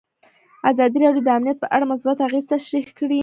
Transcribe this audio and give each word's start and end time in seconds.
ازادي 0.71 0.97
راډیو 1.03 1.23
د 1.25 1.29
امنیت 1.37 1.57
په 1.61 1.67
اړه 1.75 1.85
مثبت 1.91 2.17
اغېزې 2.27 2.49
تشریح 2.53 2.85
کړي. 2.97 3.19